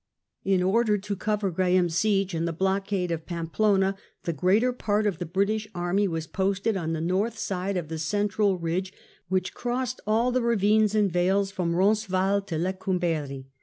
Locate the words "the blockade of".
2.47-3.27